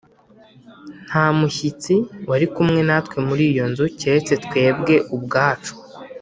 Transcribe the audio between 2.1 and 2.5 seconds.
wari